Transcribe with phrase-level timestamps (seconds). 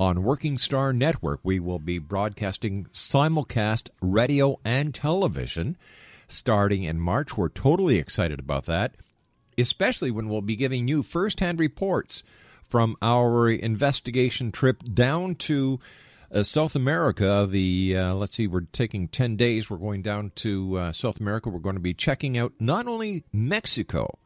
[0.00, 1.40] on Working Star Network.
[1.42, 5.76] We will be broadcasting simulcast radio and television
[6.28, 7.36] starting in March.
[7.36, 8.94] We're totally excited about that,
[9.58, 12.22] especially when we'll be giving you firsthand reports
[12.70, 15.78] from our investigation trip down to
[16.32, 17.46] uh, South America.
[17.46, 19.68] The uh, let's see, we're taking ten days.
[19.68, 21.50] We're going down to uh, South America.
[21.50, 24.18] We're going to be checking out not only Mexico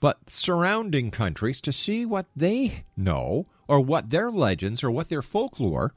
[0.00, 5.22] but surrounding countries to see what they know or what their legends or what their
[5.22, 5.94] folklore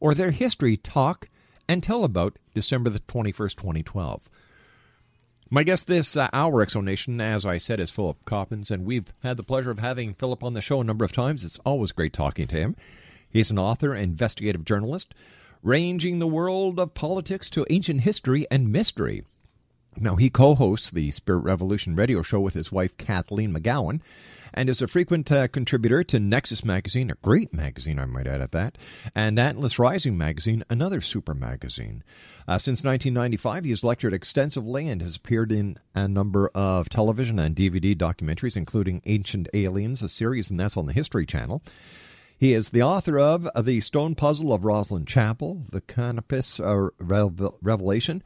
[0.00, 1.28] or their history talk
[1.68, 4.28] and tell about December the 21st, 2012.
[5.50, 8.84] My guest this uh, hour, X Zone Nation, as I said, is Philip Coppens, and
[8.84, 11.44] we've had the pleasure of having Philip on the show a number of times.
[11.44, 12.76] It's always great talking to him.
[13.28, 15.14] He's an author, investigative journalist,
[15.62, 19.24] ranging the world of politics to ancient history and mystery.
[19.98, 24.00] Now, he co hosts the Spirit Revolution radio show with his wife, Kathleen McGowan,
[24.52, 28.40] and is a frequent uh, contributor to Nexus Magazine, a great magazine, I might add
[28.40, 28.78] at that,
[29.14, 32.02] and Atlantis Rising Magazine, another super magazine.
[32.46, 37.38] Uh, since 1995, he has lectured extensively and has appeared in a number of television
[37.38, 41.62] and DVD documentaries, including Ancient Aliens, a series, and that's on the History Channel.
[42.36, 47.58] He is the author of The Stone Puzzle of Rosslyn Chapel, The Canopus uh, Revel-
[47.62, 48.22] Revelation,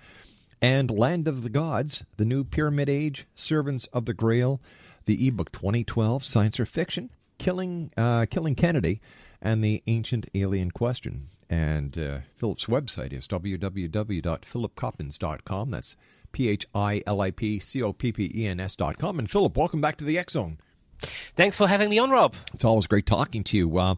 [0.61, 4.61] and Land of the Gods, The New Pyramid Age, Servants of the Grail,
[5.07, 9.01] the ebook 2012, Science or Fiction, Killing, uh, Killing Kennedy,
[9.41, 11.29] and The Ancient Alien Question.
[11.49, 15.71] And uh, Philip's website is www.philipcoppens.com.
[15.71, 15.97] That's
[16.31, 19.19] P H I L I P C O P P E N S dot com.
[19.19, 20.59] And Philip, welcome back to the X Zone.
[21.01, 22.35] Thanks for having me on, Rob.
[22.53, 23.79] It's always great talking to you.
[23.79, 23.95] Uh,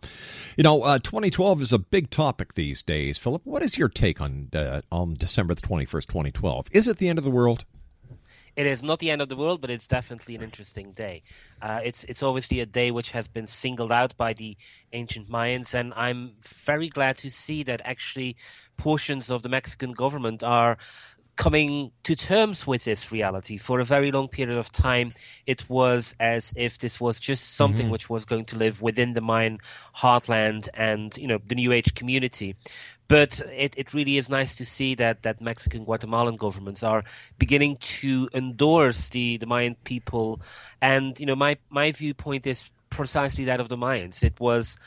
[0.56, 3.18] you know, uh, 2012 is a big topic these days.
[3.18, 6.66] Philip, what is your take on uh, on December the 21st, 2012?
[6.72, 7.64] Is it the end of the world?
[8.56, 11.22] It is not the end of the world, but it's definitely an interesting day.
[11.62, 14.56] Uh, it's it's obviously a day which has been singled out by the
[14.92, 18.36] ancient Mayans, and I'm very glad to see that actually
[18.76, 20.76] portions of the Mexican government are
[21.36, 23.56] coming to terms with this reality.
[23.56, 25.14] For a very long period of time,
[25.46, 27.92] it was as if this was just something Mm-hmm.
[27.92, 29.58] which was going to live within the Mayan
[29.96, 32.56] heartland and you know the New Age community.
[33.08, 37.02] But it, it really is nice to see that, that Mexican Guatemalan governments are
[37.40, 40.40] beginning to endorse the, the Mayan people.
[40.80, 44.22] And, you know, my, my viewpoint is precisely that of the Mayans.
[44.22, 44.78] It was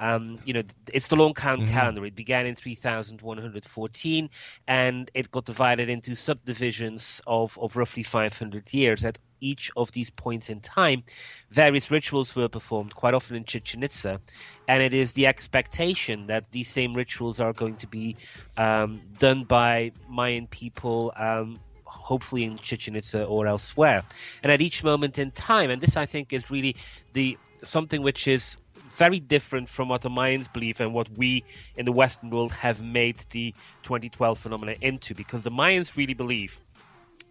[0.00, 0.62] um, you know,
[0.92, 2.04] it's the long count calendar.
[2.06, 4.30] It began in 3114
[4.66, 9.04] and it got divided into subdivisions of, of roughly 500 years.
[9.04, 11.02] At each of these points in time,
[11.50, 14.20] various rituals were performed, quite often in Chichen Itza.
[14.66, 18.16] And it is the expectation that these same rituals are going to be
[18.56, 21.12] um, done by Mayan people.
[21.16, 24.02] Um, hopefully in Chichen Itza or elsewhere.
[24.42, 26.74] And at each moment in time, and this I think is really
[27.12, 28.56] the something which is
[28.90, 31.44] very different from what the Mayans believe and what we
[31.76, 36.60] in the Western world have made the 2012 phenomena into, because the Mayans really believe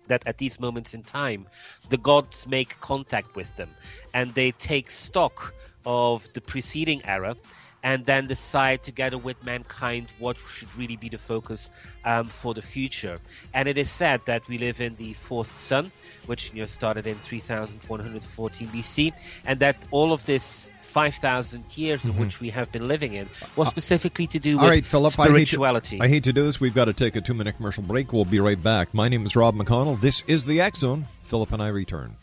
[0.07, 1.47] that at these moments in time,
[1.89, 3.69] the gods make contact with them
[4.13, 5.53] and they take stock
[5.85, 7.35] of the preceding era
[7.83, 11.69] and then decide together with mankind what should really be the focus
[12.03, 13.19] um, for the future.
[13.53, 15.91] And it is said that we live in the fourth sun,
[16.25, 19.13] which you know started in 3114 BC,
[19.45, 23.67] and that all of this 5,000 years of which we have been living in was
[23.69, 24.63] specifically to do with Mm-hmm.
[24.65, 25.13] All right, Philip.
[25.13, 25.99] spirituality.
[25.99, 26.59] I hate, to, I hate to do this.
[26.59, 28.11] We've got to take a two minute commercial break.
[28.11, 28.93] We'll be right back.
[28.93, 30.01] My name is Rob McConnell.
[30.01, 31.07] This is the X Zone.
[31.23, 32.15] Philip and I return.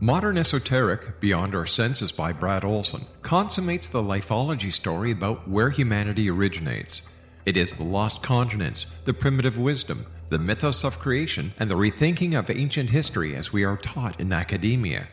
[0.00, 6.28] Modern Esoteric, Beyond Our Senses by Brad Olson, consummates the lifology story about where humanity
[6.30, 7.02] originates.
[7.46, 12.38] It is the lost continents, the primitive wisdom, the mythos of creation, and the rethinking
[12.38, 15.08] of ancient history as we are taught in academia.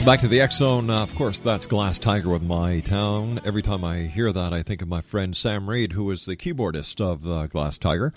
[0.06, 0.90] back to the X Zone.
[0.90, 3.40] Uh, of course, that's Glass Tiger with My Town.
[3.46, 6.36] Every time I hear that, I think of my friend Sam Reid, who is the
[6.36, 8.12] keyboardist of uh, Glass Tiger.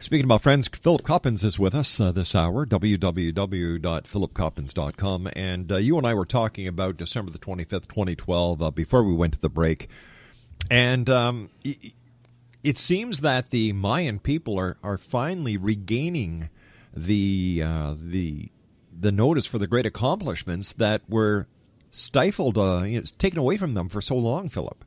[0.00, 5.30] Speaking about friends, Philip Coppens is with us uh, this hour, www.philipcoppens.com.
[5.34, 9.14] And uh, you and I were talking about December the 25th, 2012, uh, before we
[9.14, 9.88] went to the break.
[10.70, 16.50] And um, it, seems that the Mayan people are, are finally regaining
[16.94, 18.50] the uh, the
[19.00, 21.46] the notice for the great accomplishments that were
[21.90, 24.84] stifled, uh, you know, taken away from them for so long, Philip.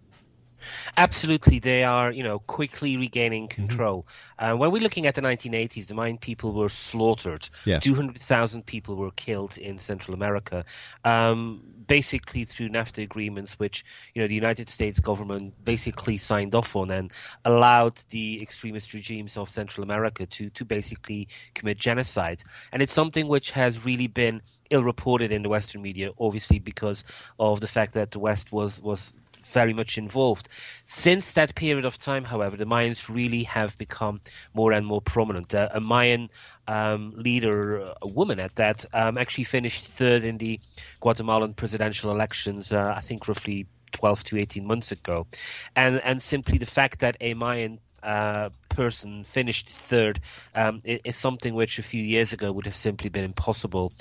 [0.98, 4.08] Absolutely, they are, you know, quickly regaining control.
[4.40, 7.50] Uh, when we're looking at the 1980s, the Mayan people were slaughtered.
[7.66, 7.84] Yes.
[7.84, 10.66] 200,000 people were killed in Central America,
[11.04, 16.76] um, basically through NAFTA agreements, which, you know, the United States government basically signed off
[16.76, 17.12] on and
[17.46, 22.44] allowed the extremist regimes of Central America to, to basically commit genocide.
[22.72, 27.04] And it's something which has really been ill reported in the Western media, obviously because
[27.40, 29.14] of the fact that the West was, was
[29.46, 30.48] very much involved.
[30.86, 34.22] Since that period of time, however, the Mayans really have become
[34.54, 35.54] more and more prominent.
[35.54, 36.30] Uh, a Mayan
[36.68, 40.60] um, leader, a woman at that, um, actually finished third in the
[41.02, 45.28] Guatemalan presidential elections, uh, I think roughly 12 to 18 months ago.
[45.76, 50.20] And, and simply the fact that a Mayan uh, person finished third
[50.56, 53.94] um, is, something which a few years ago would have simply been impossible.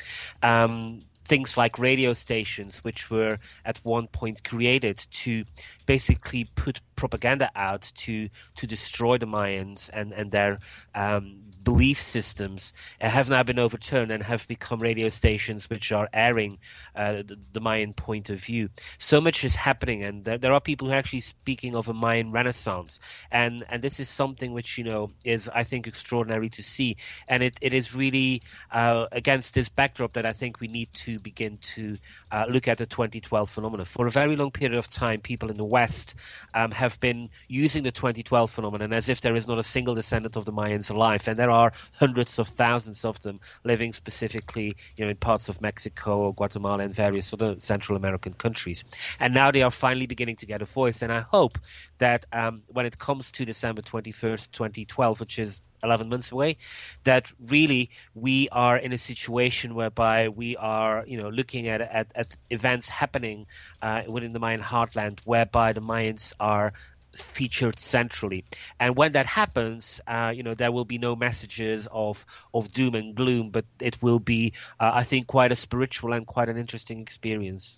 [0.42, 5.44] Um, things like radio stations, which were at one point created to
[5.86, 10.58] basically put propaganda out to to destroy the Mayans and and their
[10.94, 16.58] um, belief systems, have now been overturned and have become radio stations which are airing
[16.96, 18.68] uh, the, Mayan point of view.
[18.98, 21.94] So much is happening, and there, there are people who are actually speaking of a
[21.94, 22.98] Mayan renaissance,
[23.30, 26.96] and and this is something which you know is I think extraordinary to see,
[27.28, 28.42] and it, it is really
[28.72, 31.96] uh, against this backdrop that I think we need to begin to
[32.32, 33.86] uh, look at the 2012 phenomenon.
[33.86, 36.16] For a very long period of time, people in the West
[36.54, 40.36] um, have been using the 2012 phenomenon as if there is not a single descendant
[40.36, 45.04] of the Mayans alive, and there are hundreds of thousands of them living specifically, you
[45.04, 48.84] know, in parts of Mexico or Guatemala and various other Central American countries.
[49.20, 51.02] And now they are finally beginning to get a voice.
[51.02, 51.58] And I hope
[51.98, 56.56] that um, when it comes to December 21st, 2012, which is 11 months away
[57.04, 62.12] that really we are in a situation whereby we are you know looking at at,
[62.14, 63.46] at events happening
[63.82, 66.72] uh, within the Mayan heartland whereby the Mayans are
[67.14, 68.44] featured centrally
[68.80, 72.94] and when that happens uh, you know there will be no messages of of doom
[72.94, 76.56] and gloom but it will be uh, i think quite a spiritual and quite an
[76.56, 77.76] interesting experience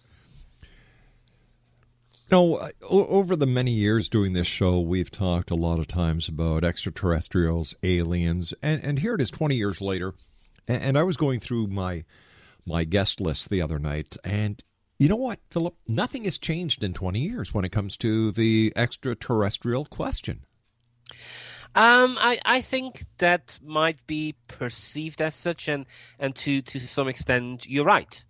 [2.31, 6.27] No, uh, over the many years doing this show, we've talked a lot of times
[6.27, 10.15] about extraterrestrials, aliens, and, and here it is 20 years later.
[10.67, 12.05] And, and I was going through my
[12.67, 14.63] my guest list the other night, and
[14.99, 15.75] you know what, Philip?
[15.89, 20.45] Nothing has changed in 20 years when it comes to the extraterrestrial question.
[21.77, 25.87] Um, I, I think that might be perceived as such, and,
[26.21, 28.25] and to, to some extent, you're right.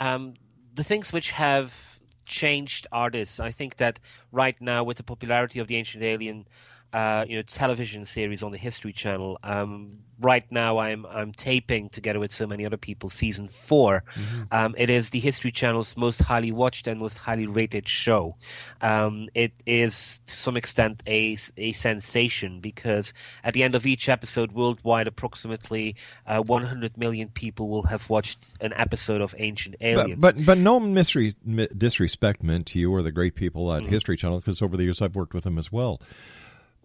[0.00, 0.34] Um,
[0.74, 3.38] the things which have changed are this.
[3.38, 4.00] I think that
[4.32, 6.46] right now, with the popularity of the Ancient Alien,
[6.92, 11.88] uh, you know, television series on the History Channel, um, right now I'm I'm taping
[11.90, 14.02] together with so many other people season 4
[14.50, 18.36] Um, it is the History Channel's most highly watched and most highly rated show.
[18.80, 23.12] Um, it is to some extent a a sensation because
[23.44, 28.54] at the end of each episode worldwide, approximately uh, 100 million people will have watched
[28.60, 30.20] an episode of Ancient Aliens.
[30.20, 31.34] But, but but no misre-
[31.76, 35.02] disrespect meant to you or the great people at History Channel because over the years
[35.02, 36.00] I've worked with them as well.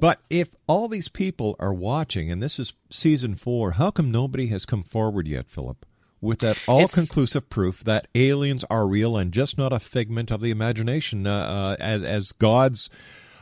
[0.04, 4.48] But if all these people are watching, and this is season four, how come nobody
[4.48, 5.86] has come forward yet, Philip,
[6.20, 10.52] with that all-conclusive proof that aliens are real and just not a figment of the
[10.52, 12.90] imagination, uh, uh, as as gods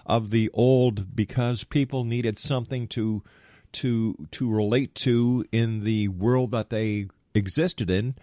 [0.05, 3.23] of the old, because people needed something to
[3.71, 8.13] to to relate to in the world that they existed in.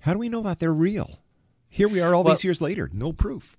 [0.00, 1.18] How do we know that they're real?
[1.68, 3.58] Here we are, all Well- these years later, no proof.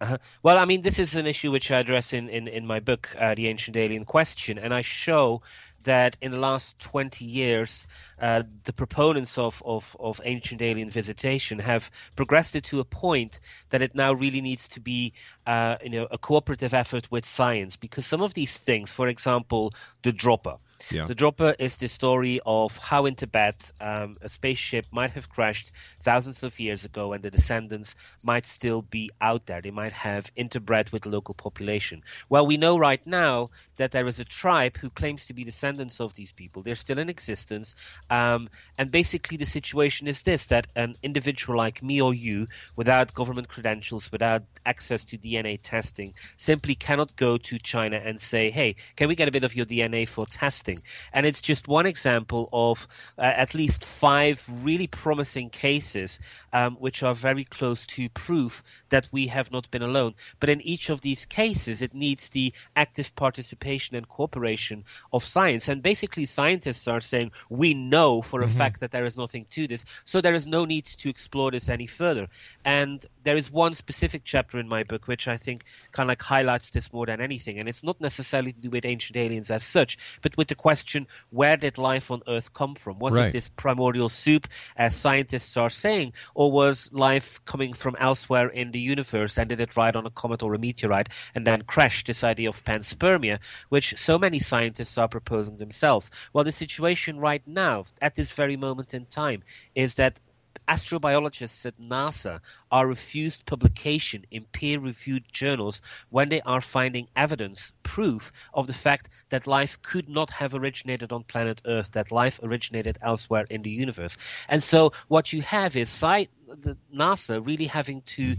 [0.00, 0.18] Uh-huh.
[0.44, 3.14] Well, I mean, this is an issue which I address in, in, in my book,
[3.18, 5.42] uh, The Ancient Alien Question, and I show
[5.84, 7.86] that in the last 20 years,
[8.20, 13.40] uh, the proponents of, of, of ancient alien visitation have progressed it to a point
[13.70, 15.12] that it now really needs to be
[15.46, 19.72] uh, you know, a cooperative effort with science because some of these things, for example,
[20.02, 20.58] the Dropa,
[20.90, 21.06] Yeah.
[21.06, 25.70] The Dropa is the story of how in Tibet um, a spaceship might have crashed
[26.00, 29.60] thousands of years ago, and the descendants might still be out there.
[29.60, 32.02] They might have interbred with the local population.
[32.28, 36.00] Well, we know right now that there is a tribe who claims to be descendants
[36.00, 36.62] of these people.
[36.62, 37.74] They're still in existence,
[38.10, 43.14] um, and basically the situation is this: that an individual like me or you, without
[43.14, 48.76] government credentials, without access to DNA testing, simply cannot go to China and say, "Hey,
[48.96, 50.77] can we get a bit of your DNA for testing?"
[51.12, 56.18] And it's just one example of uh, at least five really promising cases,
[56.52, 60.14] um, which are very close to proof that we have not been alone.
[60.40, 65.68] But in each of these cases, it needs the active participation and cooperation of science.
[65.68, 69.66] And basically, scientists are saying, "We know for a fact that there is nothing to
[69.66, 72.28] this, so there is no need to explore this any further."
[72.64, 76.22] And there is one specific chapter in my book which I think kind of like
[76.22, 79.62] highlights this more than anything, and it's not necessarily to do with ancient aliens as
[79.62, 82.98] such, but with the question: Where did life on Earth come from?
[82.98, 83.28] Was Right.
[83.28, 84.46] it this primordial soup,
[84.76, 89.60] as scientists are saying, or was life coming from elsewhere in the universe and did
[89.60, 92.04] it ride on a comet or a meteorite and then crash?
[92.04, 93.38] This idea of panspermia,
[93.70, 96.10] which so many scientists are proposing themselves.
[96.32, 99.42] Well, the situation right now, at this very moment in time,
[99.74, 100.20] is that
[100.68, 107.72] astrobiologists at NASA are refused publication in peer reviewed journals when they are finding evidence,
[107.82, 112.38] proof of the fact that life could not have originated on planet Earth, that life
[112.42, 114.16] originated elsewhere in the universe.
[114.48, 118.36] And so what you have is sci- the NASA really having to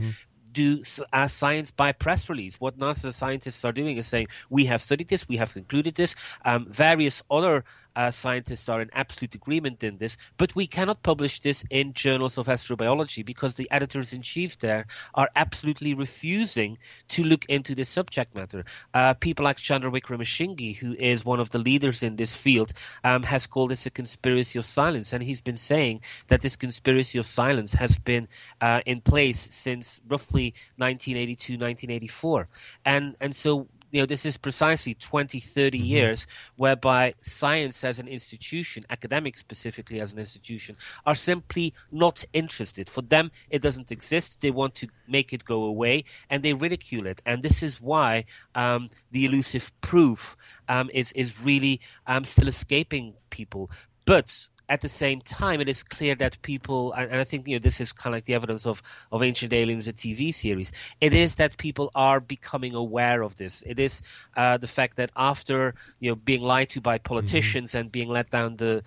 [0.51, 2.59] do s- uh, science by press release.
[2.59, 6.15] What NASA scientists are doing is saying, we have studied this, we have concluded this.
[6.43, 7.63] Um, various other
[7.99, 12.37] uh, scientists are in absolute agreement in this, but we cannot publish this in journals
[12.37, 16.77] of astrobiology because the editors in chief there are absolutely refusing
[17.09, 18.63] to look into this subject matter.
[18.93, 22.71] Uh, people like Chandra Wickramasinghe, who is one of the leaders in this field,
[23.03, 27.17] um, has called this a conspiracy of silence, and he's been saying that this conspiracy
[27.17, 28.29] of silence has been
[28.61, 32.47] uh, in place since roughly 1982, 1984,
[32.85, 38.07] and and so you know, this is precisely 20, 30 years whereby science as an
[38.07, 40.75] institution, academics specifically as an institution,
[41.05, 42.89] are simply not interested.
[42.89, 44.41] For them, it doesn't exist.
[44.41, 47.21] They want to make it go away and they ridicule it.
[47.25, 48.25] And this is why
[48.55, 53.71] um, the elusive proof um, is, is really um, still escaping people.
[54.05, 57.59] But at the same time, it is clear that people, and, I think you know
[57.59, 60.71] this is kind of like the evidence of of Ancient Aliens, a TV series.
[61.01, 63.63] It is that people are becoming aware of this.
[63.65, 64.01] It is
[64.37, 68.29] uh, the fact that after you know being lied to by politicians and being let
[68.29, 68.83] down the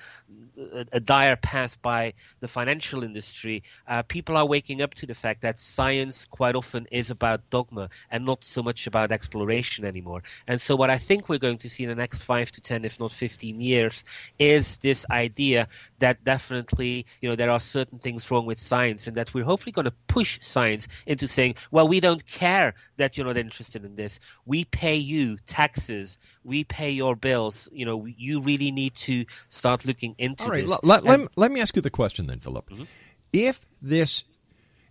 [0.56, 5.14] a, a dire path by the financial industry, uh, people are waking up to the
[5.14, 10.22] fact that science quite often is about dogma and not so much about exploration anymore.
[10.46, 12.84] And so, what I think we're going to see in the next five to ten,
[12.84, 14.04] if not fifteen years,
[14.38, 15.66] is this idea
[15.98, 19.72] that definitely, you know, there are certain things wrong with science, and that we're hopefully
[19.72, 23.96] going to push science into saying, well, we don't care that you're not interested in
[23.96, 24.18] this.
[24.46, 26.18] We pay you taxes.
[26.44, 27.68] We pay your bills.
[27.72, 30.70] You know, you really need to start looking into All right, this.
[30.82, 32.68] let, let, And- me- let me ask you the question then, Philip.
[32.70, 32.84] Mm-hmm.
[33.32, 34.24] If this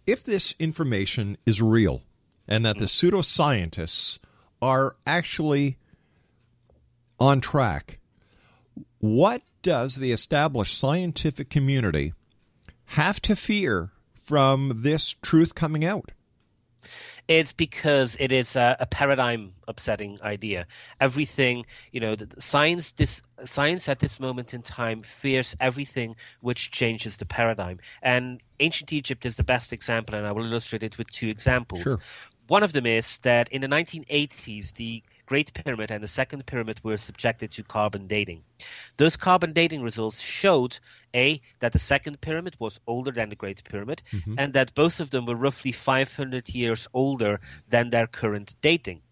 [0.08, 2.02] if this information is real
[2.48, 3.16] and that the Mm-hmm.
[3.16, 4.18] pseudoscientists
[4.62, 5.78] are actually
[7.20, 8.00] on track,
[9.00, 12.14] what does the established scientific community
[12.86, 13.92] have to fear
[14.24, 16.12] from this truth coming out?
[17.28, 20.66] It's because it is a, a paradigm upsetting idea.
[21.00, 27.18] Everything, you know, science this science at this moment in time fears everything which changes
[27.18, 27.80] the paradigm.
[28.02, 31.84] And ancient Egypt is the best example, and I will illustrate it with two examples.
[31.84, 32.00] Sure.
[32.48, 36.84] One of them is that in the 1980s, the Great Pyramid and the Second Pyramid
[36.84, 38.44] were subjected to carbon dating.
[38.98, 40.80] Those carbon dating results showed
[41.16, 44.36] A, that the Second Pyramid was older than the Great Pyramid, mm-hmm.
[44.38, 47.40] and that both of them were roughly 500 years older
[47.70, 49.04] than their current dating.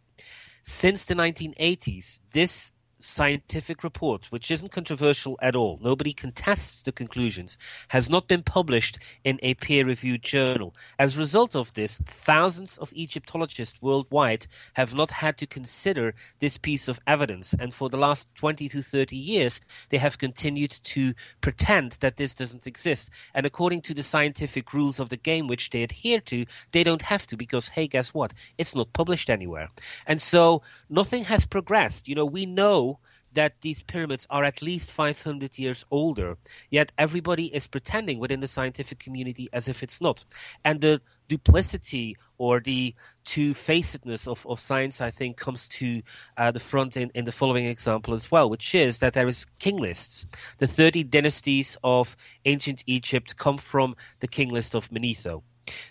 [0.61, 7.57] Since the 1980s, this scientific report, which isn't controversial at all, nobody contests the conclusions,
[7.89, 10.75] has not been published in a peer reviewed journal.
[10.99, 16.57] As a result of this, thousands of Egyptologists worldwide have not had to consider this
[16.57, 17.53] piece of evidence.
[17.53, 22.33] And for the last 20 to 30 years, they have continued to pretend that this
[22.33, 23.09] doesn't exist.
[23.33, 27.03] And according to the scientific rules of the game which they adhere to, they don't
[27.03, 28.33] have to because, hey, guess what?
[28.57, 29.69] It's not published anywhere.
[30.05, 32.07] And so nothing has progressed.
[32.07, 32.88] You know, we know
[33.33, 36.37] that these pyramids are at least 500 years older,
[36.69, 40.25] yet everybody is pretending within the scientific community as if it's not.
[40.65, 46.01] And the duplicity or the two-facedness of, of science, I think, comes to
[46.37, 49.45] uh, the front in, in the following example as well, which is that there is
[49.59, 50.25] king lists.
[50.57, 55.43] The 30 dynasties of ancient Egypt come from the king list of Manetho.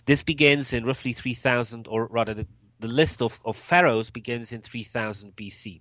[0.06, 2.46] This begins in roughly 3000, or rather, the,
[2.80, 5.80] the list of, of pharaohs begins in 3000 BC.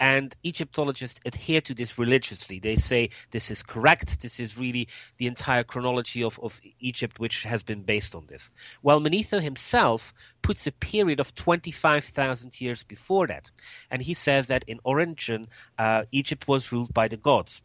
[0.00, 2.58] And Egyptologists adhere to this religiously.
[2.58, 4.20] They say this is correct.
[4.22, 8.50] This is really the entire chronology of, of Egypt, which has been based on this.
[8.82, 13.50] While Manetho himself puts a period of 25,000 years before that.
[13.90, 17.62] And he says that in origin, uh, Egypt was ruled by the gods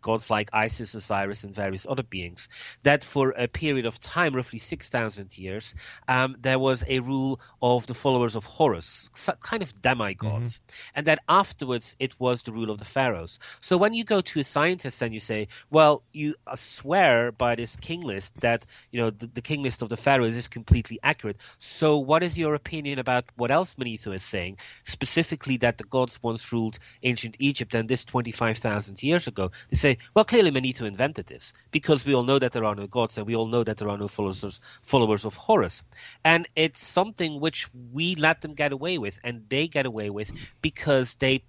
[0.00, 2.48] gods like Isis, Osiris, and various other beings,
[2.82, 5.74] that for a period of time, roughly 6,000 years,
[6.08, 10.60] um, there was a rule of the followers of Horus, kind of demigods,
[10.94, 13.38] and that afterwards it was the rule of the pharaohs.
[13.60, 17.54] So when you go to a scientist and you say, well, you uh, swear by
[17.54, 20.98] this king list that, you know, the, the king list of the pharaohs is completely
[21.02, 21.36] accurate.
[21.58, 26.22] So what is your opinion about what else Manetho is saying, specifically that the gods
[26.22, 29.50] once ruled ancient Egypt and this 25,000 years ago?
[29.70, 32.86] They say, well, clearly Manetho invented this because we all know that there are no
[32.86, 35.82] gods and we all know that there are no followers, followers of Horus.
[36.24, 40.30] And it's something which we let them get away with and they get away with
[40.62, 41.44] because they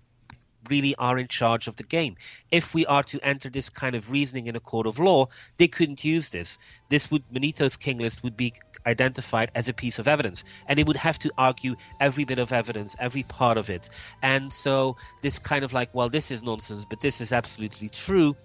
[0.70, 2.16] really are in charge of the game.
[2.52, 5.68] If we are to enter this kind of reasoning in a court of law, they
[5.68, 6.58] couldn't use this.
[6.90, 8.54] This would Manetho's king list would be
[8.86, 12.52] identified as a piece of evidence, and they would have to argue every bit of
[12.52, 13.90] evidence, every part of it.
[14.22, 18.36] And so this kind of like, well, this is nonsense, but this is absolutely true.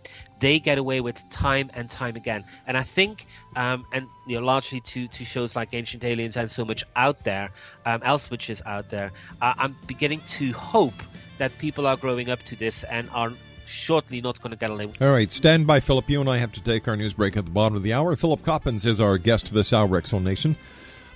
[0.40, 4.46] They get away with time and time again, and I think, um, and you know,
[4.46, 7.50] largely to to shows like Ancient Aliens and so much out there,
[7.86, 9.12] um, else which is out there.
[9.42, 11.02] Uh, I'm beginning to hope
[11.38, 13.32] that people are growing up to this and are
[13.68, 14.88] shortly not going to get away.
[15.00, 16.08] All right, stand by, Philip.
[16.10, 18.16] You and I have to take our news break at the bottom of the hour.
[18.16, 20.56] Philip Coppens is our guest this hour, X Zone Nation.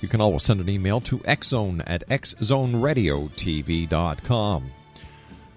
[0.00, 4.70] You can always send an email to xzone at xzoneradiotv.com.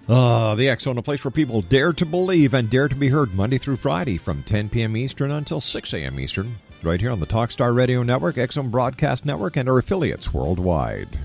[0.08, 3.06] Uh, the X Zone, a place where people dare to believe and dare to be
[3.08, 4.96] heard Monday through Friday from 10 p.m.
[4.96, 6.18] Eastern until 6 a.m.
[6.18, 11.18] Eastern, right here on the Talkstar Radio Network, Zone Broadcast Network, and our affiliates worldwide.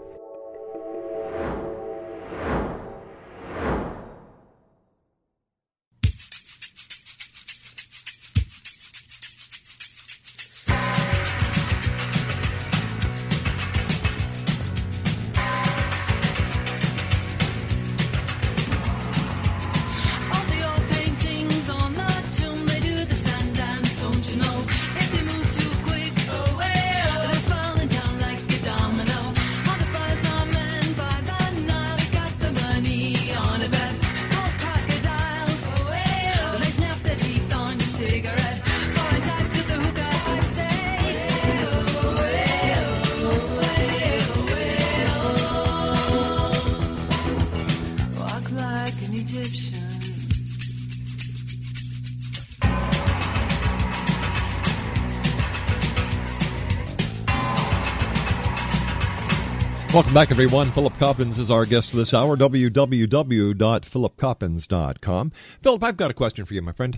[59.93, 60.71] Welcome back, everyone.
[60.71, 62.37] Philip Coppens is our guest this hour.
[62.37, 65.31] www.philipcoppens.com.
[65.61, 66.97] Philip, I've got a question for you, my friend.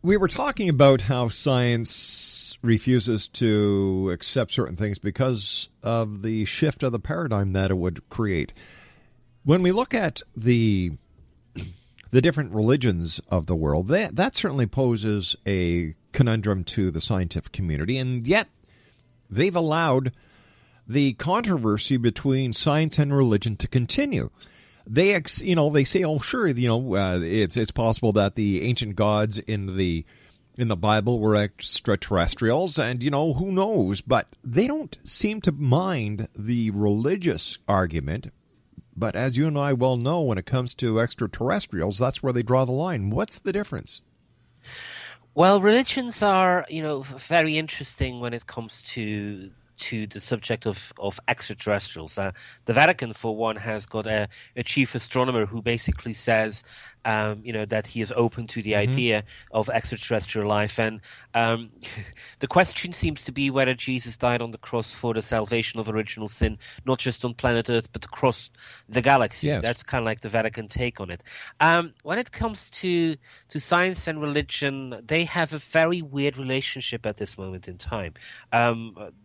[0.00, 6.82] We were talking about how science refuses to accept certain things because of the shift
[6.82, 8.54] of the paradigm that it would create.
[9.44, 10.92] When we look at the
[12.10, 17.52] the different religions of the world, that that certainly poses a conundrum to the scientific
[17.52, 18.48] community, and yet
[19.28, 20.12] they've allowed
[20.86, 24.30] the controversy between science and religion to continue.
[24.86, 28.34] They, ex, you know, they say, "Oh, sure, you know, uh, it's it's possible that
[28.34, 30.04] the ancient gods in the
[30.56, 35.52] in the Bible were extraterrestrials, and you know, who knows?" But they don't seem to
[35.52, 38.30] mind the religious argument.
[38.96, 42.42] But as you and I well know, when it comes to extraterrestrials, that's where they
[42.42, 43.10] draw the line.
[43.10, 44.02] What's the difference?
[45.34, 50.92] Well, religions are, you know, very interesting when it comes to to the subject of,
[50.98, 52.18] of extraterrestrials.
[52.18, 52.32] Uh,
[52.64, 56.62] the Vatican, for one, has got a, a chief astronomer who basically says,
[57.04, 58.92] um, you know, that he is open to the mm-hmm.
[58.92, 60.78] idea of extraterrestrial life.
[60.78, 61.00] And
[61.34, 61.70] um,
[62.38, 65.88] the question seems to be whether Jesus died on the cross for the salvation of
[65.88, 68.50] original sin, not just on planet Earth, but across
[68.88, 69.48] the galaxy.
[69.48, 69.62] Yes.
[69.62, 71.22] That's kind of like the Vatican take on it.
[71.60, 73.16] Um, when it comes to
[73.48, 78.14] to science and religion, they have a very weird relationship at this moment in time.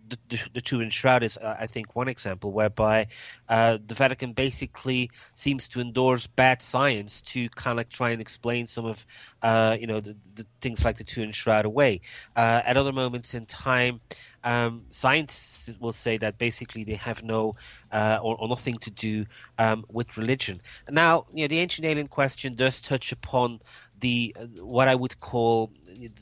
[0.10, 3.08] The, the, the Turin Shroud is, uh, I think, one example whereby
[3.48, 8.68] uh, the Vatican basically seems to endorse bad science to kind of try and explain
[8.68, 9.06] some of,
[9.42, 12.02] uh, you know, the, the, things like the Turin Shroud away.
[12.36, 14.02] Uh, at other moments in time,
[14.44, 17.56] um, scientists will say that basically they have no
[17.92, 19.26] uh, or, or, nothing to do
[19.58, 20.62] um, with religion.
[20.90, 23.60] Now, you know, the ancient alien question does touch upon
[24.00, 25.72] the what I would call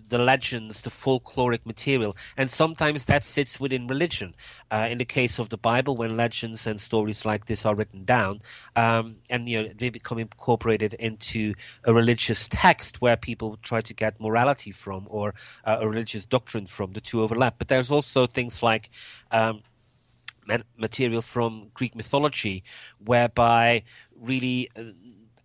[0.10, 4.36] the legends, the folkloric material, and sometimes that sits within religion.
[4.72, 8.04] Uh, in the case of the Bible, when legends and stories like this are written
[8.04, 8.42] down,
[8.76, 13.94] um, and you know they become incorporated into a religious text where people try to
[13.94, 15.34] get morality from or
[15.66, 17.56] uh, a religious doctrine from, the two overlap.
[17.58, 18.90] But there's also things like
[19.32, 19.62] um,
[20.78, 22.64] material from Greek mythology,
[23.04, 23.84] whereby
[24.16, 24.84] really uh,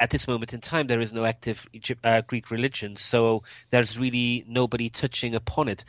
[0.00, 3.98] at this moment in time, there is no active Egypt, uh, Greek religion, so there's
[3.98, 5.84] really nobody touching upon it.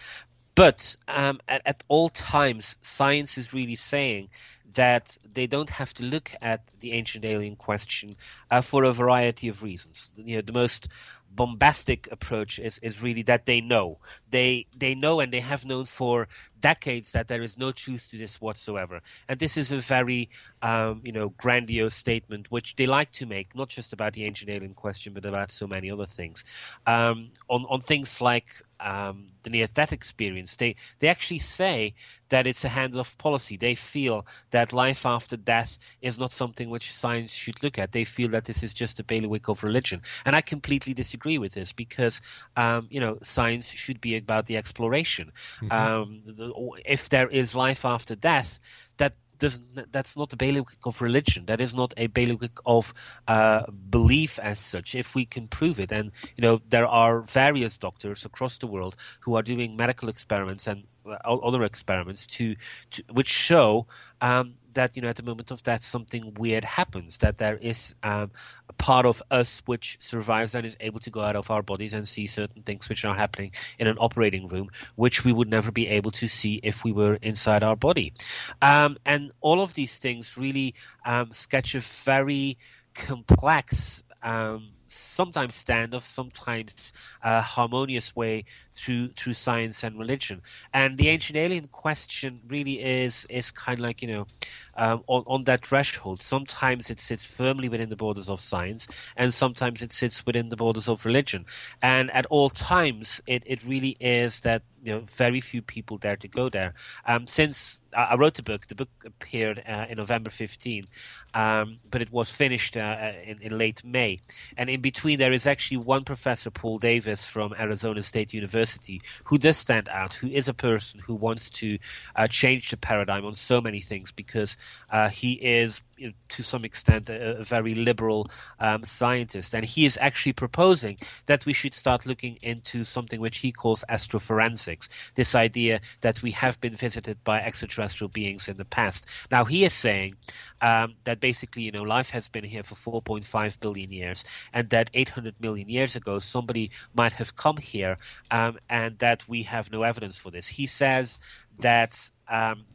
[0.55, 4.29] But um, at, at, all times, science is really saying
[4.75, 8.15] that they don't have to look at the ancient alien question
[8.51, 10.11] uh, for a variety of reasons.
[10.15, 10.87] You know, the most
[11.35, 13.99] bombastic approach is, is really that they know.
[14.29, 16.27] They they know and they have known for
[16.59, 19.01] decades that there is no truth to this whatsoever.
[19.27, 20.29] And this is a very
[20.61, 24.49] um, you know grandiose statement which they like to make, not just about the ancient
[24.49, 26.43] alien question, but about so many other things.
[26.85, 31.93] Um, on on things like um, the near death experience, they they actually say
[32.29, 33.57] that it's a hands-off policy.
[33.57, 37.91] They feel that life after death is not something which science should look at.
[37.91, 41.53] They feel that this is just a bailiwick of religion, and I completely disagree with
[41.53, 42.21] this because
[42.55, 45.31] um, you know science should be about the exploration.
[45.61, 45.71] Mm-hmm.
[45.71, 46.53] Um, the,
[46.85, 48.59] if there is life after death,
[48.97, 51.45] that doesn't that's not a bailiwick of religion.
[51.45, 52.93] That is not a bailiwick of
[53.27, 54.95] uh, belief as such.
[54.95, 58.95] If we can prove it, and you know there are various doctors across the world
[59.21, 62.55] who are doing medical experiments and uh, other experiments to,
[62.91, 63.85] to which show
[64.21, 67.95] um, that you know at the moment of death something weird happens that there is
[68.03, 68.31] um,
[68.69, 71.93] a part of us which survives and is able to go out of our bodies
[71.93, 75.71] and see certain things which are happening in an operating room which we would never
[75.71, 78.13] be able to see if we were inside our body.
[78.61, 82.57] Um, and all of these things really um, sketch a very
[82.93, 90.41] complex um, sometimes standoff, sometimes uh, harmonious way through through science and religion.
[90.73, 94.27] And the ancient alien question really is is kind of like you know
[94.75, 96.21] um, on on that threshold.
[96.21, 100.55] Sometimes it sits firmly within the borders of science, and sometimes it sits within the
[100.57, 101.45] borders of religion.
[101.81, 106.17] And at all times, it it really is that you know very few people dare
[106.17, 106.73] to go there.
[107.05, 110.85] Um, since I wrote the book, the book appeared uh, in November 15,
[111.33, 114.19] um, but it was finished uh, uh, in, in, late May.
[114.57, 119.37] And in between, there is actually one professor, Paul Davies from Arizona State University, who
[119.37, 121.77] does stand out, who is a person who wants to
[122.15, 124.57] uh, change the paradigm on so many things because
[124.89, 128.27] uh, he is you know, to some extent a, a very liberal
[128.59, 133.37] um, scientist, and he is actually proposing that we should start looking into something which
[133.37, 134.89] he calls astroforensics.
[135.15, 139.07] This idea that we have been visited by extraterrestrial beings in the past.
[139.31, 140.15] Now he is saying
[140.61, 144.89] um, that basically, you know, life has been here for 4.5 billion years, and that
[144.93, 147.97] 800 million years ago somebody might have come here,
[148.29, 150.47] um, and that we have no evidence for this.
[150.49, 151.17] He says
[151.61, 152.65] that um,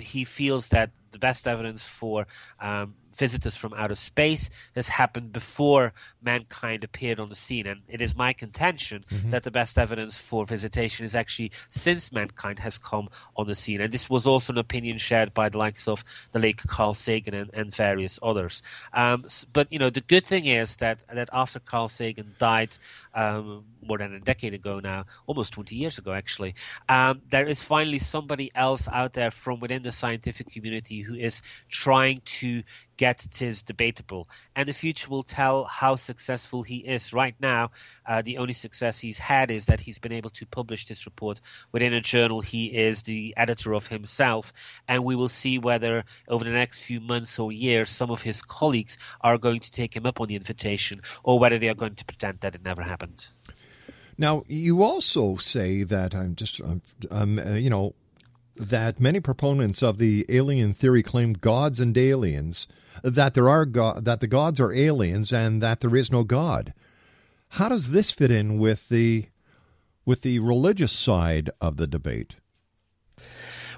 [0.00, 2.26] he feels that the best evidence for
[2.60, 7.66] um, visitors from outer space has happened before mankind appeared on the scene.
[7.66, 12.58] And it is my contention that the best evidence for visitation is actually since mankind
[12.60, 13.80] has come on the scene.
[13.80, 17.34] And this was also an opinion shared by the likes of the late Carl Sagan
[17.34, 18.62] and, and various others.
[18.92, 22.70] Um, but, you know, the good thing is that, that after Carl Sagan died
[23.14, 26.54] um, more than a decade ago now, almost 20 years ago, actually,
[26.88, 31.42] um, there is finally somebody else out there from within the scientific community who is
[31.68, 32.62] trying to
[32.96, 34.26] get tis debatable.
[34.54, 37.12] And the future will tell how successful he is.
[37.12, 37.70] Right now,
[38.06, 41.40] uh, the only success he's had is that he's been able to publish this report
[41.72, 44.52] within a journal he is the editor of himself.
[44.88, 48.42] And we will see whether over the next few months or years, some of his
[48.42, 51.94] colleagues are going to take him up on the invitation or whether they are going
[51.94, 53.30] to pretend that it never happened.
[54.18, 56.80] Now, you also say that I'm just, um,
[57.10, 57.94] um, uh, you know,
[58.58, 62.66] that many proponents of the alien theory claim gods and aliens,
[63.02, 66.72] that there are go- that the gods are aliens and that there is no God.
[67.50, 69.26] How does this fit in with the
[70.04, 72.36] with the religious side of the debate?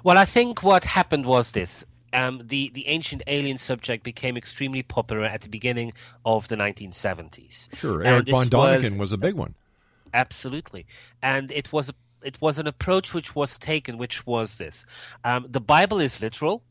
[0.03, 1.85] Well, I think what happened was this.
[2.11, 5.91] Um, the, the ancient alien subject became extremely popular at the beginning
[6.25, 7.75] of the 1970s.
[7.75, 9.55] Sure, And Eric von was- was a big one.
[10.11, 10.87] Absolutely,
[11.21, 14.85] and it was a, it was an approach which was taken, which was this:
[15.23, 16.63] um, the Bible is literal,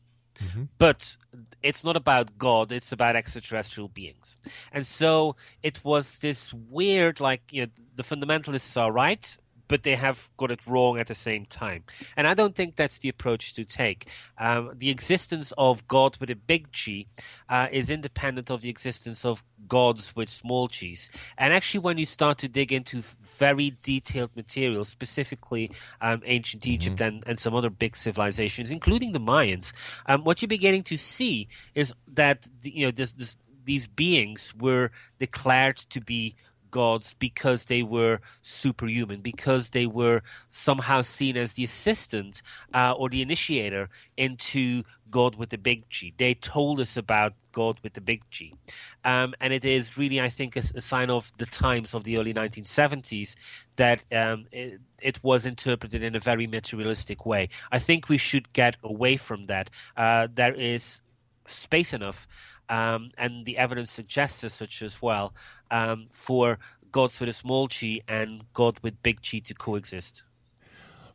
[0.77, 1.15] but
[1.63, 4.37] it's not about God; it's about extraterrestrial beings.
[4.71, 9.37] And so it was this weird, like you know, the fundamentalists are right.
[9.69, 11.85] But they have got it wrong at the same time.
[12.17, 14.09] And I don't think that's the approach to take.
[14.37, 17.07] Um, the existence of God with a big G
[17.47, 21.09] uh, is independent of the existence of gods with small g's.
[21.37, 27.01] And actually, when you start to dig into very detailed material, specifically um, ancient Egypt
[27.01, 29.73] and, and some other big civilizations, including the Mayans,
[30.07, 34.53] um, what you're beginning to see is that the, you know this, this, these beings
[34.59, 36.35] were declared to be
[36.71, 42.41] gods because they were superhuman, because they were somehow seen as the assistant
[42.73, 46.13] uh, or the initiator into God with the big G.
[46.17, 48.55] They told us about God with the big G.
[49.03, 52.17] Um, and it is really, I think, a, a sign of the times of the
[52.17, 53.35] early 1970s
[53.75, 57.49] that um, it, it was interpreted in a very materialistic way.
[57.71, 59.69] I think we should get away from that.
[59.97, 61.01] Uh, there is
[61.49, 62.27] space enough
[62.69, 65.33] um, and the evidence suggests as such as well,
[65.71, 66.59] um, for
[66.91, 70.23] gods with a small g and God with big G to coexist.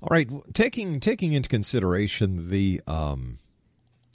[0.02, 3.38] All right, taking taking into consideration the um,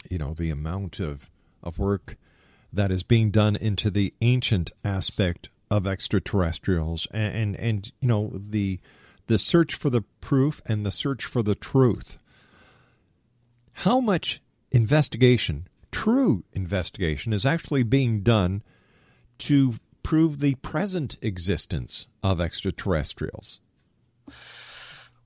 [0.10, 1.30] you know the amount of
[1.64, 2.18] of work
[2.72, 8.32] that is being done into the ancient aspect of extraterrestrials, and and, and you know
[8.36, 8.80] the
[9.28, 12.18] the search for the proof and the search for the truth.
[13.72, 18.64] How much investigation, true investigation, is actually being done
[19.40, 23.62] to prove the present existence of extraterrestrials?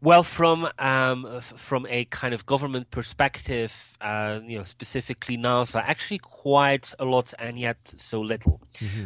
[0.03, 6.17] Well, from um, from a kind of government perspective, uh, you know, specifically NASA, actually
[6.17, 8.59] quite a lot, and yet so little.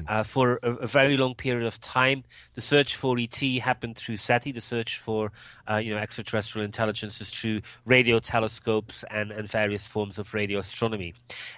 [0.07, 2.23] Uh, for a, a very long period of time,
[2.55, 5.31] the search for ET happened through SETI, the search for
[5.69, 10.57] uh, you know extraterrestrial intelligence is through radio telescopes and, and various forms of radio
[10.57, 11.13] astronomy,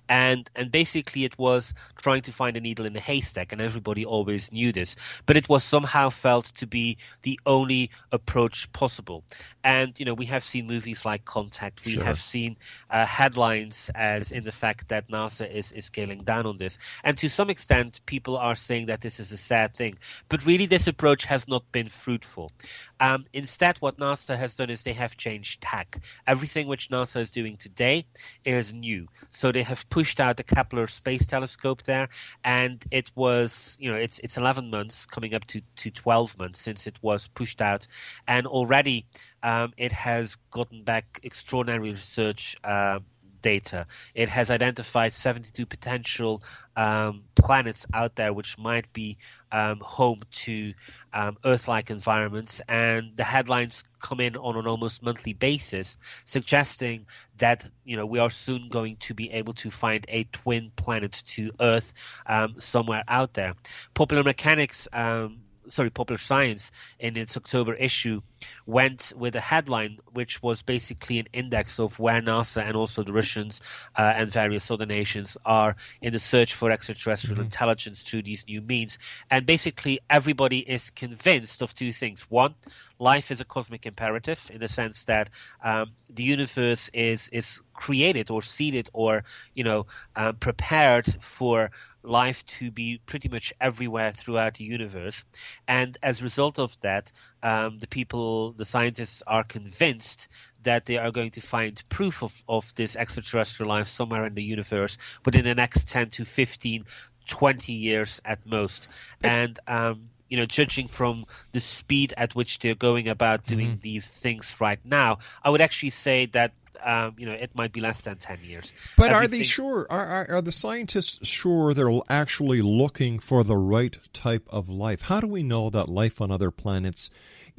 [0.10, 4.04] and and basically it was trying to find a needle in a haystack, and everybody
[4.04, 9.24] always knew this, but it was somehow felt to be the only approach possible.
[9.64, 11.86] And you know, we have seen movies like Contact.
[11.86, 12.04] We Sure.
[12.04, 12.58] have seen
[12.90, 16.78] uh, headlines as in the fact that NASA is, is scaling down on this.
[17.04, 19.98] And to some extent, people are saying that this is a sad thing.
[20.30, 22.52] But really, this approach has not been fruitful.
[23.00, 26.00] Um, instead, what NASA has done is they have changed tack.
[26.28, 28.06] Everything which NASA is doing today
[28.46, 29.08] is new.
[29.32, 32.10] So they have pushed out the Kepler Space Telescope there,
[32.44, 36.60] and it was, you know, it's it's 11 months, coming up to, to 12 months
[36.60, 37.88] since it was pushed out,
[38.28, 39.06] and already
[39.44, 42.56] um, it has gotten back extraordinary research.
[42.64, 43.00] Uh,
[43.42, 43.86] data.
[44.14, 46.42] It has identified 72 potential
[46.76, 49.18] um, planets out there which might be
[49.52, 50.74] um, home to
[51.14, 57.06] um, Earth-like environments, and the headlines come in on an almost monthly basis, suggesting
[57.38, 61.24] that you know we are soon going to be able to find a twin planet
[61.26, 61.94] to Earth
[62.28, 63.56] um, somewhere out there.
[63.94, 64.88] Popular Mechanics.
[64.94, 68.22] Um, sorry, Popular Science in its October issue
[68.66, 73.14] went with a headline which was basically an index of where NASA and also the
[73.14, 73.62] Russians
[73.98, 78.62] uh, and various other nations are in the search for extraterrestrial intelligence through these new
[78.62, 78.98] means.
[79.30, 82.24] And basically, everybody is convinced of two things.
[82.30, 82.56] One,
[83.00, 85.30] life is a cosmic imperative in the sense that
[85.64, 89.24] um, the universe is is created or seeded or
[89.54, 89.86] you know
[90.16, 91.72] uh, prepared for
[92.04, 95.24] life to be pretty much everywhere throughout the universe.
[95.68, 97.12] And as a result of that,
[97.44, 100.28] um, the people, the scientists are convinced
[100.64, 104.44] that they are going to find proof of, of this extraterrestrial life somewhere in the
[104.44, 106.86] universe within the next 10 to 15,
[107.28, 108.88] 20 years at most.
[109.24, 113.82] And, um, you know, judging from the speed at which they're going about doing Mm-hmm.
[113.82, 116.52] these things right now, I would actually say that,
[116.84, 118.74] um, you know, it might be less than 10 years.
[118.96, 119.88] But are they Everything- sure?
[119.90, 125.02] Are, are are the scientists sure they're actually looking for the right type of life?
[125.04, 127.10] How do we know that life on other planets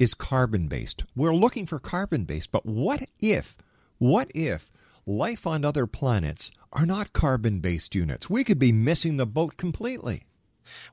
[0.01, 1.03] is carbon based?
[1.15, 3.55] We're looking for carbon based, but what if?
[3.99, 4.71] What if
[5.05, 8.27] life on other planets are not carbon based units?
[8.27, 10.23] We could be missing the boat completely.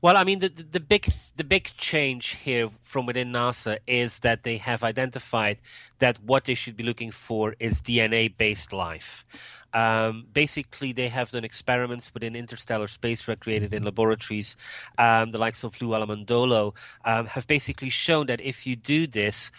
[0.03, 1.07] Well, I mean, the, the, big
[1.37, 5.59] the big change here from within NASA is that they have identified
[5.99, 9.25] that what they should be looking for is DNA based life.
[9.75, 14.57] Um, basically, they have done experiments within interstellar space recreated in laboratories.
[14.97, 19.51] Um, the likes of Lou Allamandola um, have basically shown that if you do this,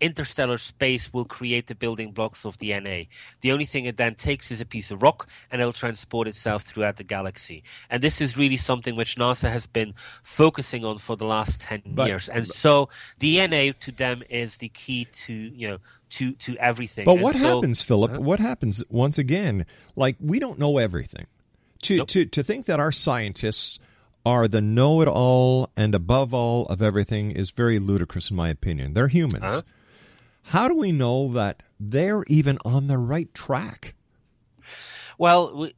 [0.00, 3.08] interstellar space will create the building blocks of DNA.
[3.40, 6.62] The only thing it then takes is a piece of rock and it'll transport itself
[6.62, 7.62] throughout the galaxy.
[7.90, 11.82] And this is really something which NASA has been focusing on for the last 10
[11.86, 12.28] But- years.
[12.28, 12.88] And so
[13.20, 15.78] DNA to them is the key to, you know,
[16.10, 17.04] to, to everything.
[17.04, 18.12] But And what so- happens, Philip?
[18.18, 19.66] What happens once again?
[19.96, 21.26] Like we don't know everything.
[21.82, 22.08] To Nope.
[22.08, 23.78] to to think that our scientists
[24.26, 28.92] are the know-it-all and above all of everything is very ludicrous, in my opinion.
[28.94, 29.44] They're humans.
[29.44, 29.62] Uh-huh.
[30.48, 33.94] How do we know that they're even on the right track?
[35.18, 35.74] Well, we,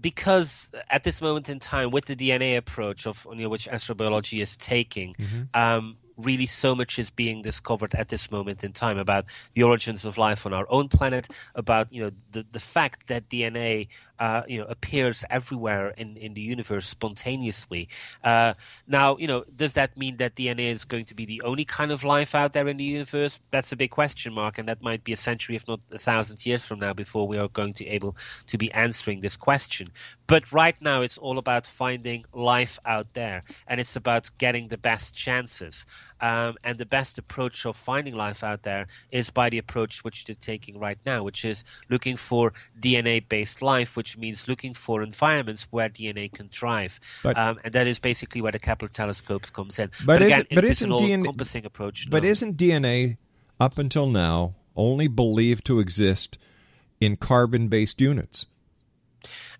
[0.00, 4.40] because at this moment in time, with the DNA approach of you know, which astrobiology
[4.40, 5.16] is taking,
[5.54, 10.04] um, really so much is being discovered at this moment in time about the origins
[10.04, 13.88] of life on our own planet, about you know the the fact that DNA
[14.18, 17.88] uh, you know appears everywhere in in the universe spontaneously.
[18.22, 18.54] Uh,
[18.86, 21.90] now, you know, does that mean that DNA is going to be the only kind
[21.90, 23.40] of life out there in the universe?
[23.50, 26.44] That's a big question mark, and that might be a century, if not a thousand
[26.46, 29.90] years from now, before we are going to able to be answering this question.
[30.26, 34.78] But right now, it's all about finding life out there, and it's about getting the
[34.78, 35.86] best chances.
[36.24, 40.24] Um, and the best approach of finding life out there is by the approach which
[40.24, 45.66] they're taking right now, which is looking for DNA-based life, which means looking for environments
[45.70, 46.98] where DNA can thrive.
[47.22, 49.90] But- um, and that is basically where the Kepler telescopes comes in.
[50.06, 52.08] But again, isn't- is but isn't an DNA all-encompassing approach?
[52.08, 52.30] But No.
[52.30, 53.18] isn't DNA
[53.60, 56.38] up until now only believed to exist
[57.02, 58.46] in carbon-based units?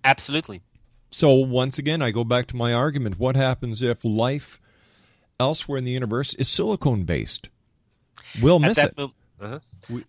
[0.02, 0.62] absolutely.
[1.10, 3.18] So once again, I go back to my argument.
[3.18, 4.60] What happens if life
[5.40, 7.48] elsewhere in the universe is silicone based?
[8.42, 9.10] We'll at miss that it.
[9.40, 9.58] uh-huh.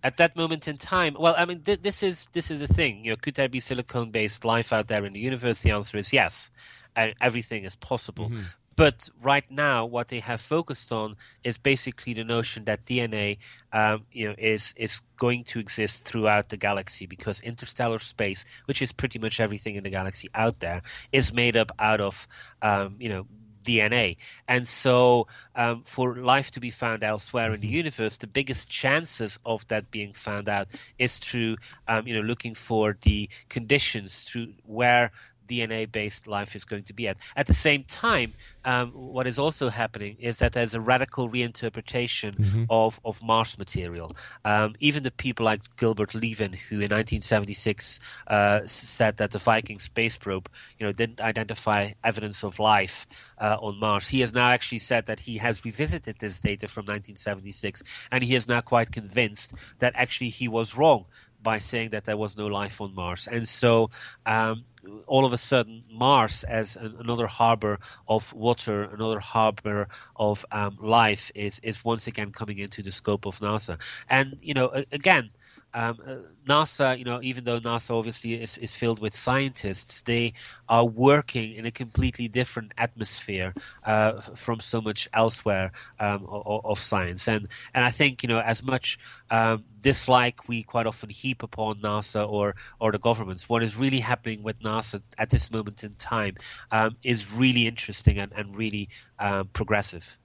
[0.03, 3.03] at that moment in time well i mean th- this is this is the thing
[3.03, 5.97] you know could there be silicone based life out there in the universe the answer
[5.97, 6.51] is yes
[6.95, 8.41] and everything is possible Mm-hmm.
[8.75, 13.37] but right now what they have focused on is basically the notion that dna
[13.73, 18.81] um, you know is is going to exist throughout the galaxy because interstellar space which
[18.81, 22.27] is pretty much everything in the galaxy out there is made up out of
[22.61, 23.25] um, you know
[23.65, 24.17] DNA.
[24.47, 29.39] And so, um, for life to be found elsewhere in the universe, the biggest chances
[29.45, 30.67] of that being found out
[30.99, 31.57] is through,
[31.87, 35.11] um, you know, looking for the conditions through where
[35.47, 37.17] DNA-based life is going to be at.
[37.35, 38.33] At the same time,
[38.63, 44.15] um, what is also happening is that there's a radical reinterpretation of, of Mars material.
[44.43, 49.79] Um, even the people like Gilbert Levin, who in 1976 uh, said that the Viking
[49.79, 54.49] space probe, you know, didn't identify evidence of life uh, on Mars, he has now
[54.49, 58.91] actually said that he has revisited this data from 1976, and he is now quite
[58.91, 61.05] convinced that actually he was wrong
[61.45, 63.27] by saying that there was no life on Mars.
[63.31, 63.91] And so,
[64.25, 64.65] um,
[65.07, 70.77] all of a sudden, Mars as an, another harbor of water, another harbor of um,
[70.81, 73.79] life, is is once again coming into the scope of NASA.
[74.09, 75.31] And you know, again.
[75.75, 76.15] Um, uh,
[76.47, 80.31] NASA, you know, even though NASA obviously is, is filled with scientists, they
[80.69, 83.53] are working in a completely different atmosphere
[83.83, 87.27] uh, from so much elsewhere um, of, of science.
[87.27, 88.97] And and I think you know, as much
[89.29, 93.99] um, dislike we quite often heap upon NASA or or the governments, what is really
[93.99, 96.37] happening with NASA at this moment in time
[96.71, 98.87] um, is really interesting and, and really
[99.19, 100.19] um, progressive.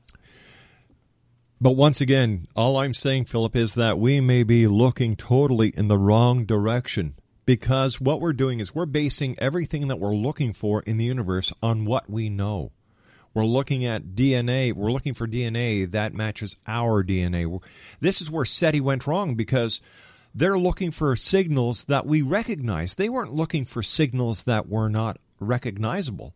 [1.62, 5.88] But once again, all I'm saying, Philip, is that we may be looking totally in
[5.88, 10.80] the wrong direction because what we're doing is we're basing everything that we're looking for
[10.82, 12.72] in the universe on what we know.
[13.34, 14.72] We're looking at DNA.
[14.72, 17.62] We're looking for DNA that matches our DNA.
[18.00, 19.82] This is where SETI went wrong because
[20.34, 22.94] they're looking for signals that we recognize.
[22.94, 26.34] They weren't looking for signals that were not recognizable.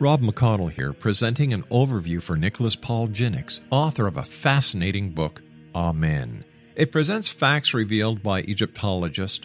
[0.00, 5.42] Rob McConnell here, presenting an overview for Nicholas Paul Jennings, author of a fascinating book,
[5.74, 6.44] Amen.
[6.76, 9.44] It presents facts revealed by Egyptologists,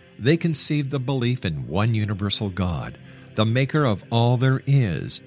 [0.21, 2.97] they conceived the belief in one universal God,
[3.35, 5.19] the maker of all there is.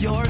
[0.00, 0.24] your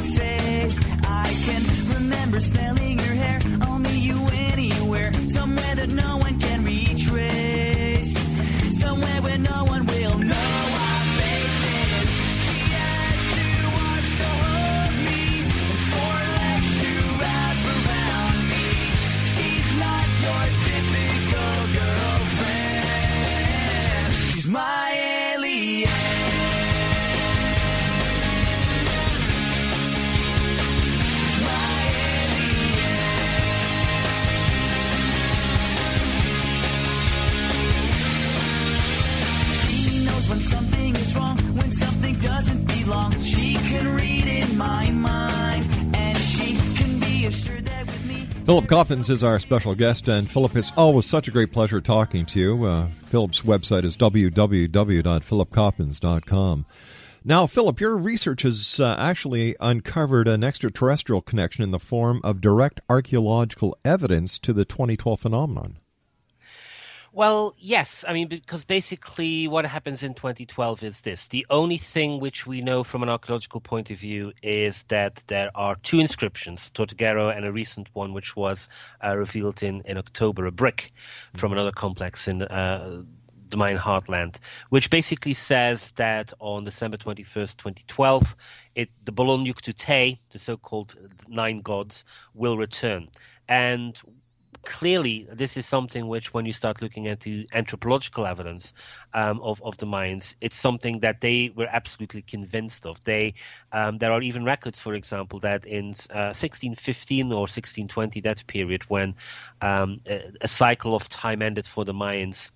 [48.59, 52.27] Philip Coppens is our special guest, and Philip, it's always such a great pleasure talking
[52.27, 52.65] to you.
[52.65, 56.67] Uh, Philip's website is www.philipcoppens.com.
[57.25, 62.41] Now, Philip, your research has uh, actually uncovered an extraterrestrial connection in the form of
[62.41, 65.77] direct archaeological evidence to the 2012 phenomenon.
[67.19, 68.05] Well, yes.
[68.07, 71.27] I mean, because basically what happens in 2012 is this.
[71.27, 75.51] The only thing which we know from an archaeological point of view is that there
[75.57, 78.69] are two inscriptions, Tortuguero and a recent one which was
[79.05, 80.93] uh, revealed in, in October, a brick
[81.35, 83.03] from another complex in uh,
[83.51, 84.37] the Mayan heartland,
[84.69, 88.37] which basically says that on December 21st, 2012,
[88.77, 90.95] it, the Bolon Yuktute, the so-called
[91.27, 92.05] nine gods,
[92.35, 93.09] will return.
[93.49, 94.01] And
[94.69, 98.75] clearly this is something which when you start looking at the anthropological evidence
[99.15, 103.03] um, of, of the Mayans, it's something that they were absolutely convinced of.
[103.05, 103.33] They
[103.73, 108.83] um, there are even records, for example, that in uh, 1615 or 1620, that period
[108.91, 109.15] when
[109.63, 112.51] um, a, a cycle of time ended for the Mayans,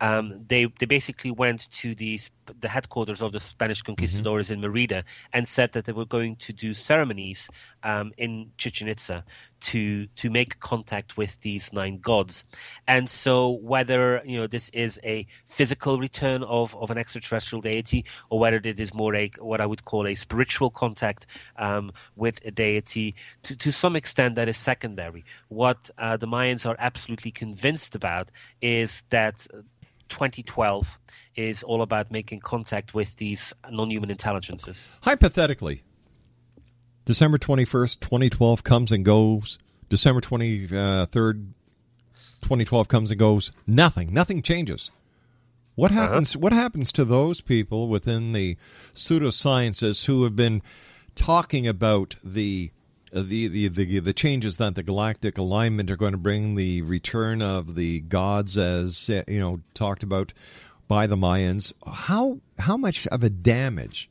[0.00, 5.04] um, they they basically went to these the headquarters of the Spanish conquistadors in Merida
[5.32, 7.50] and said that they were going to do ceremonies
[7.82, 9.24] um, in Chichen Itza
[9.60, 12.44] to to make contact with these nine gods.
[12.86, 18.04] And so whether you know this is a physical return of, of an extraterrestrial deity
[18.30, 21.26] or whether it is more a what I would call a spiritual contact
[21.56, 25.24] um, with a deity, to, to some extent that is secondary.
[25.48, 28.30] What uh, the Mayans are absolutely convinced about
[28.60, 29.46] is that
[30.08, 30.98] 2012
[31.36, 34.90] is all about making contact with these non-human intelligences.
[35.02, 35.82] Hypothetically,
[37.04, 39.58] December 21st, 2012 comes and goes.
[39.88, 41.52] December 23rd,
[42.42, 43.52] 2012 comes and goes.
[43.66, 44.12] Nothing.
[44.12, 44.90] Nothing changes.
[45.74, 46.00] What uh-huh.
[46.00, 48.56] happens what happens to those people within the
[48.94, 50.60] pseudosciences who have been
[51.14, 52.72] talking about the
[53.12, 57.40] the, the, the the changes that the galactic alignment are going to bring, the return
[57.40, 60.32] of the gods, as uh, you know, talked about
[60.86, 61.72] by the Mayans.
[61.86, 64.10] How how much of a damage,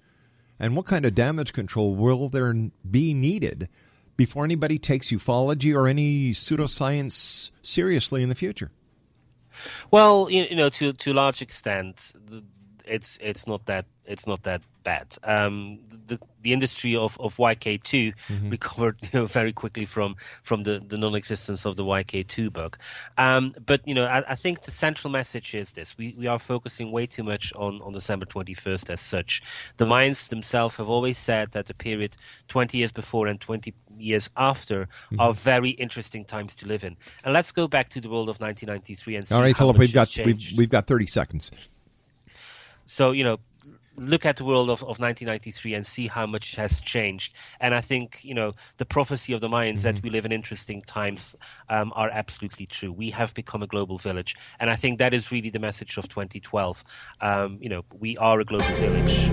[0.59, 2.53] and what kind of damage control will there
[2.89, 3.69] be needed
[4.15, 8.71] before anybody takes ufology or any pseudoscience seriously in the future?
[9.91, 12.13] Well, you, you know, to to a large extent,
[12.85, 15.07] it's it's not that it's not that bad.
[15.23, 18.13] Um, the the industry of, of YK 2
[18.49, 22.77] recovered you know, very quickly from from the, the non-existence of the YK two bug.
[23.17, 26.39] Um, but you know, I, I think the central message is this: we we are
[26.39, 29.43] focusing way too much on on December twenty first as such.
[29.77, 32.15] The Mayans themselves have always said that the period
[32.47, 34.87] twenty years before and twenty years after
[35.19, 36.95] are very interesting times to live in.
[37.23, 39.93] And let's go back to the world of 1993 and see All right, Philip, we've
[39.93, 41.51] got we've, we've got thirty seconds.
[42.87, 43.39] So, you know,
[43.97, 47.33] look at the world of, of 1993 and see how much has changed.
[47.59, 50.81] And I think, you know, the prophecy of the Mayans that we live in interesting
[50.83, 51.35] times
[51.69, 52.91] um, are absolutely true.
[52.91, 54.35] We have become a global village.
[54.59, 56.83] And I think that is really the message of 2012.
[57.21, 59.29] Um, you know, we are a global village.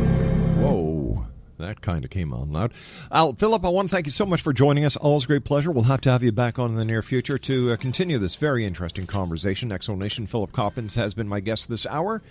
[0.59, 1.27] Whoa.
[1.59, 2.73] That kind of came on loud.
[3.13, 4.97] Al, Philip, I want to thank you so much for joining us.
[4.97, 5.71] Always a great pleasure.
[5.71, 8.35] We'll have to have you back on in the near future to uh, continue this
[8.35, 9.71] very interesting conversation.
[9.71, 12.23] X Zone Nation Philip Coppens has been my guest this hour.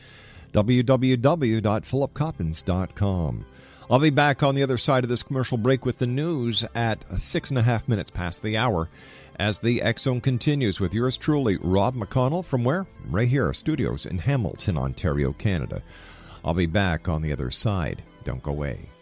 [0.54, 3.45] www.philipcoppens.com.
[3.89, 7.04] I'll be back on the other side of this commercial break with the news at
[7.20, 8.88] six and a half minutes past the hour
[9.39, 12.86] as the Zone continues with yours truly, Rob McConnell, from where?
[13.10, 15.82] Right here, studios in Hamilton, Ontario, Canada.
[16.45, 18.04] I'll be back on the other side.
[18.24, 18.93] Don't go away.